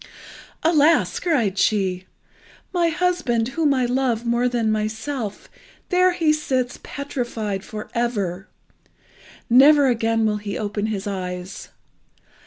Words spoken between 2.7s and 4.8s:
"my husband, whom I love more than